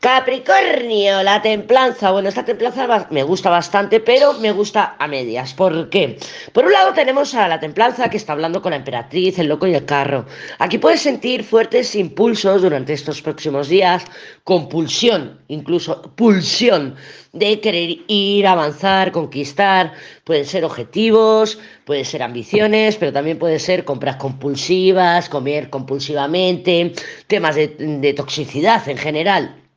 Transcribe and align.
Capricornio, 0.00 1.24
la 1.24 1.42
templanza. 1.42 2.12
Bueno, 2.12 2.28
esta 2.28 2.44
templanza 2.44 3.08
me 3.10 3.24
gusta 3.24 3.50
bastante, 3.50 3.98
pero 3.98 4.32
me 4.34 4.52
gusta 4.52 4.94
a 4.96 5.08
medias. 5.08 5.54
¿Por 5.54 5.90
qué? 5.90 6.20
Por 6.52 6.66
un 6.66 6.72
lado 6.72 6.92
tenemos 6.92 7.34
a 7.34 7.48
la 7.48 7.58
templanza 7.58 8.08
que 8.08 8.16
está 8.16 8.32
hablando 8.32 8.62
con 8.62 8.70
la 8.70 8.76
emperatriz, 8.76 9.40
el 9.40 9.48
loco 9.48 9.66
y 9.66 9.74
el 9.74 9.84
carro. 9.84 10.24
Aquí 10.60 10.78
puedes 10.78 11.00
sentir 11.00 11.42
fuertes 11.42 11.96
impulsos 11.96 12.62
durante 12.62 12.92
estos 12.92 13.20
próximos 13.22 13.68
días, 13.68 14.04
compulsión, 14.44 15.40
incluso 15.48 16.00
pulsión 16.14 16.94
de 17.32 17.58
querer 17.58 17.98
ir, 18.06 18.46
avanzar, 18.46 19.10
conquistar. 19.10 19.94
Pueden 20.22 20.44
ser 20.44 20.64
objetivos, 20.64 21.58
pueden 21.84 22.04
ser 22.04 22.22
ambiciones, 22.22 22.94
pero 22.94 23.12
también 23.12 23.40
puede 23.40 23.58
ser 23.58 23.84
compras 23.84 24.14
compulsivas, 24.14 25.28
comer 25.28 25.70
compulsivamente, 25.70 26.92
temas 27.26 27.56
de, 27.56 27.66
de 27.66 28.14
toxicidad 28.14 28.88
en 28.88 28.96
general. 28.96 29.67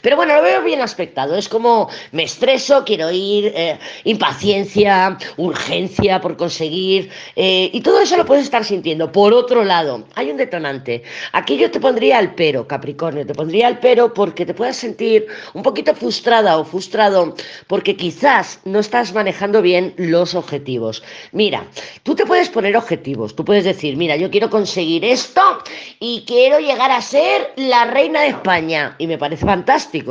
Pero 0.00 0.16
bueno, 0.16 0.34
lo 0.36 0.42
veo 0.42 0.62
bien 0.62 0.80
aspectado. 0.80 1.36
Es 1.36 1.48
como 1.48 1.88
me 2.12 2.24
estreso, 2.24 2.84
quiero 2.84 3.10
ir, 3.10 3.52
eh, 3.54 3.78
impaciencia, 4.04 5.18
urgencia 5.36 6.20
por 6.20 6.36
conseguir. 6.36 7.10
Eh, 7.36 7.70
y 7.72 7.80
todo 7.80 8.00
eso 8.00 8.16
lo 8.16 8.24
puedes 8.24 8.44
estar 8.44 8.64
sintiendo. 8.64 9.10
Por 9.10 9.32
otro 9.32 9.64
lado, 9.64 10.04
hay 10.14 10.30
un 10.30 10.36
detonante. 10.36 11.02
Aquí 11.32 11.56
yo 11.56 11.70
te 11.70 11.80
pondría 11.80 12.18
el 12.20 12.34
pero, 12.34 12.66
Capricornio. 12.66 13.26
Te 13.26 13.34
pondría 13.34 13.68
el 13.68 13.78
pero 13.78 14.14
porque 14.14 14.46
te 14.46 14.54
puedes 14.54 14.76
sentir 14.76 15.26
un 15.54 15.62
poquito 15.62 15.94
frustrada 15.94 16.58
o 16.58 16.64
frustrado 16.64 17.34
porque 17.66 17.96
quizás 17.96 18.60
no 18.64 18.78
estás 18.78 19.12
manejando 19.12 19.62
bien 19.62 19.94
los 19.96 20.34
objetivos. 20.34 21.02
Mira, 21.32 21.66
tú 22.02 22.14
te 22.14 22.26
puedes 22.26 22.48
poner 22.48 22.76
objetivos. 22.76 23.34
Tú 23.34 23.44
puedes 23.44 23.64
decir, 23.64 23.96
mira, 23.96 24.16
yo 24.16 24.30
quiero 24.30 24.50
conseguir 24.50 25.04
esto 25.04 25.42
y 26.00 26.24
quiero 26.26 26.58
llegar 26.58 26.90
a 26.90 27.00
ser 27.00 27.52
la 27.56 27.86
reina 27.86 28.22
de 28.22 28.28
España. 28.28 28.94
Y 28.98 29.06
me 29.06 29.18
parece 29.18 29.44
fantástico 29.44 29.63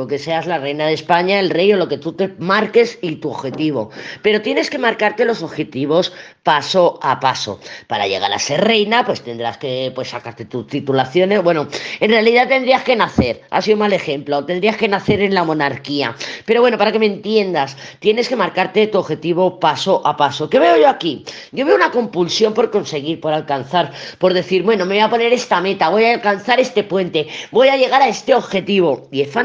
que 0.08 0.18
seas 0.18 0.46
la 0.46 0.58
reina 0.58 0.86
de 0.86 0.94
España, 0.94 1.40
el 1.40 1.50
rey 1.50 1.72
o 1.72 1.76
lo 1.76 1.88
que 1.88 1.98
tú 1.98 2.12
te 2.12 2.28
marques 2.38 2.98
y 3.02 3.16
tu 3.16 3.30
objetivo. 3.30 3.90
Pero 4.22 4.42
tienes 4.42 4.70
que 4.70 4.78
marcarte 4.78 5.24
los 5.24 5.42
objetivos 5.42 6.12
paso 6.42 6.98
a 7.02 7.20
paso. 7.20 7.58
Para 7.86 8.06
llegar 8.06 8.32
a 8.32 8.38
ser 8.38 8.62
reina, 8.62 9.04
pues 9.04 9.22
tendrás 9.22 9.58
que 9.58 9.92
pues, 9.94 10.10
sacarte 10.10 10.44
tus 10.44 10.66
titulaciones. 10.66 11.42
Bueno, 11.42 11.68
en 12.00 12.10
realidad 12.10 12.48
tendrías 12.48 12.82
que 12.82 12.96
nacer, 12.96 13.42
ha 13.50 13.62
sido 13.62 13.76
un 13.76 13.80
mal 13.80 13.92
ejemplo, 13.92 14.44
tendrías 14.44 14.76
que 14.76 14.88
nacer 14.88 15.20
en 15.20 15.34
la 15.34 15.44
monarquía. 15.44 16.14
Pero 16.44 16.60
bueno, 16.60 16.76
para 16.76 16.92
que 16.92 16.98
me 16.98 17.06
entiendas, 17.06 17.76
tienes 17.98 18.28
que 18.28 18.36
marcarte 18.36 18.86
tu 18.88 18.98
objetivo 18.98 19.58
paso 19.58 20.06
a 20.06 20.16
paso. 20.16 20.50
¿Qué 20.50 20.58
veo 20.58 20.76
yo 20.76 20.88
aquí? 20.88 21.24
Yo 21.52 21.64
veo 21.64 21.76
una 21.76 21.90
compulsión 21.90 22.52
por 22.52 22.70
conseguir, 22.70 23.20
por 23.20 23.32
alcanzar, 23.32 23.92
por 24.18 24.34
decir, 24.34 24.62
bueno, 24.62 24.84
me 24.84 24.94
voy 24.94 25.02
a 25.02 25.10
poner 25.10 25.32
esta 25.32 25.60
meta, 25.60 25.88
voy 25.88 26.04
a 26.04 26.14
alcanzar 26.14 26.60
este 26.60 26.84
puente, 26.84 27.28
voy 27.50 27.68
a 27.68 27.76
llegar 27.76 28.02
a 28.02 28.08
este 28.08 28.34
objetivo. 28.34 29.08
Y 29.10 29.22
es 29.22 29.30
fantástico, 29.30 29.43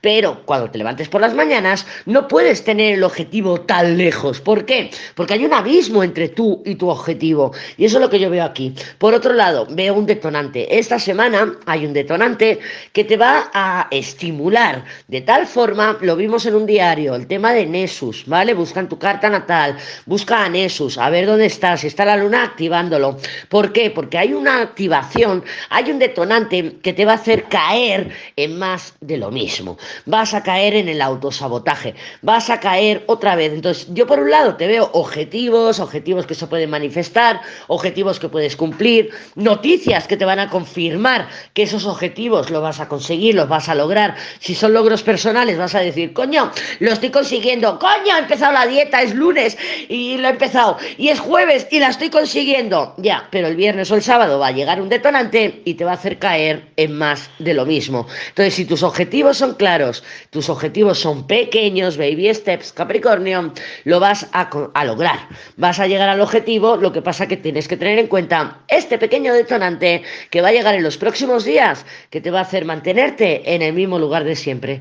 pero 0.00 0.42
cuando 0.44 0.70
te 0.70 0.78
levantes 0.78 1.08
por 1.08 1.20
las 1.20 1.34
mañanas 1.34 1.86
no 2.06 2.28
puedes 2.28 2.64
tener 2.64 2.94
el 2.94 3.04
objetivo 3.04 3.60
tan 3.62 3.96
lejos. 3.96 4.40
¿Por 4.40 4.64
qué? 4.64 4.90
Porque 5.14 5.34
hay 5.34 5.44
un 5.44 5.54
abismo 5.54 6.02
entre 6.02 6.28
tú 6.28 6.62
y 6.64 6.74
tu 6.74 6.88
objetivo. 6.88 7.52
Y 7.76 7.84
eso 7.84 7.96
es 7.98 8.02
lo 8.02 8.10
que 8.10 8.20
yo 8.20 8.30
veo 8.30 8.44
aquí. 8.44 8.74
Por 8.98 9.14
otro 9.14 9.32
lado, 9.32 9.66
veo 9.70 9.94
un 9.94 10.06
detonante. 10.06 10.78
Esta 10.78 10.98
semana 10.98 11.54
hay 11.66 11.86
un 11.86 11.92
detonante 11.92 12.58
que 12.92 13.04
te 13.04 13.16
va 13.16 13.50
a 13.54 13.88
estimular 13.90 14.84
de 15.08 15.20
tal 15.20 15.46
forma, 15.46 15.98
lo 16.00 16.16
vimos 16.16 16.46
en 16.46 16.54
un 16.54 16.66
diario, 16.66 17.14
el 17.14 17.26
tema 17.26 17.52
de 17.52 17.66
Nessus, 17.66 18.24
¿vale? 18.26 18.54
Busca 18.54 18.80
en 18.80 18.88
tu 18.88 18.98
carta 18.98 19.28
natal, 19.28 19.76
busca 20.06 20.44
a 20.44 20.48
Nessus, 20.48 20.98
a 20.98 21.10
ver 21.10 21.26
dónde 21.26 21.46
está, 21.46 21.76
si 21.76 21.86
está 21.86 22.04
la 22.04 22.16
luna 22.16 22.42
activándolo. 22.44 23.18
¿Por 23.48 23.72
qué? 23.72 23.90
Porque 23.90 24.18
hay 24.18 24.32
una 24.32 24.62
activación, 24.62 25.44
hay 25.68 25.90
un 25.90 25.98
detonante 25.98 26.76
que 26.82 26.92
te 26.92 27.04
va 27.04 27.12
a 27.12 27.16
hacer 27.16 27.44
caer 27.44 28.10
en 28.36 28.58
más 28.58 28.89
de 29.00 29.16
lo 29.16 29.30
mismo. 29.30 29.78
Vas 30.06 30.34
a 30.34 30.42
caer 30.42 30.74
en 30.74 30.88
el 30.88 31.00
autosabotaje, 31.00 31.94
vas 32.22 32.50
a 32.50 32.60
caer 32.60 33.04
otra 33.06 33.36
vez. 33.36 33.52
Entonces, 33.52 33.86
yo 33.92 34.06
por 34.06 34.20
un 34.20 34.30
lado 34.30 34.56
te 34.56 34.66
veo 34.66 34.90
objetivos, 34.92 35.80
objetivos 35.80 36.26
que 36.26 36.34
se 36.34 36.46
pueden 36.46 36.70
manifestar, 36.70 37.40
objetivos 37.68 38.18
que 38.18 38.28
puedes 38.28 38.56
cumplir, 38.56 39.10
noticias 39.34 40.06
que 40.06 40.16
te 40.16 40.24
van 40.24 40.38
a 40.38 40.50
confirmar 40.50 41.28
que 41.54 41.62
esos 41.62 41.86
objetivos 41.86 42.50
los 42.50 42.62
vas 42.62 42.80
a 42.80 42.88
conseguir, 42.88 43.34
los 43.34 43.48
vas 43.48 43.68
a 43.68 43.74
lograr. 43.74 44.16
Si 44.38 44.54
son 44.54 44.72
logros 44.72 45.02
personales, 45.02 45.58
vas 45.58 45.74
a 45.74 45.80
decir, 45.80 46.12
coño, 46.12 46.50
lo 46.78 46.92
estoy 46.92 47.10
consiguiendo, 47.10 47.78
coño, 47.78 48.16
he 48.16 48.20
empezado 48.20 48.52
la 48.52 48.66
dieta, 48.66 49.02
es 49.02 49.14
lunes 49.14 49.56
y 49.88 50.16
lo 50.16 50.28
he 50.28 50.30
empezado, 50.30 50.76
y 50.96 51.08
es 51.08 51.20
jueves 51.20 51.66
y 51.70 51.78
la 51.78 51.88
estoy 51.88 52.10
consiguiendo. 52.10 52.94
Ya, 52.98 53.28
pero 53.30 53.48
el 53.48 53.56
viernes 53.56 53.90
o 53.90 53.94
el 53.94 54.02
sábado 54.02 54.38
va 54.38 54.48
a 54.48 54.52
llegar 54.52 54.80
un 54.80 54.88
detonante 54.88 55.62
y 55.64 55.74
te 55.74 55.84
va 55.84 55.92
a 55.92 55.94
hacer 55.94 56.18
caer 56.18 56.70
en 56.76 56.96
más 56.96 57.30
de 57.38 57.54
lo 57.54 57.66
mismo. 57.66 58.06
Entonces, 58.28 58.54
si 58.54 58.64
tus 58.80 58.88
objetivos 58.88 59.36
son 59.36 59.56
claros, 59.56 60.02
tus 60.30 60.48
objetivos 60.48 60.98
son 60.98 61.26
pequeños, 61.26 61.98
baby 61.98 62.32
steps, 62.32 62.72
Capricornio, 62.72 63.52
lo 63.84 64.00
vas 64.00 64.26
a, 64.32 64.48
a 64.72 64.84
lograr. 64.86 65.18
Vas 65.58 65.78
a 65.80 65.86
llegar 65.86 66.08
al 66.08 66.22
objetivo, 66.22 66.76
lo 66.76 66.90
que 66.90 67.02
pasa 67.02 67.28
que 67.28 67.36
tienes 67.36 67.68
que 67.68 67.76
tener 67.76 67.98
en 67.98 68.06
cuenta 68.06 68.60
este 68.68 68.96
pequeño 68.96 69.34
detonante 69.34 70.02
que 70.30 70.40
va 70.40 70.48
a 70.48 70.52
llegar 70.52 70.74
en 70.74 70.82
los 70.82 70.96
próximos 70.96 71.44
días, 71.44 71.84
que 72.08 72.22
te 72.22 72.30
va 72.30 72.38
a 72.38 72.42
hacer 72.42 72.64
mantenerte 72.64 73.54
en 73.54 73.60
el 73.60 73.74
mismo 73.74 73.98
lugar 73.98 74.24
de 74.24 74.34
siempre. 74.34 74.78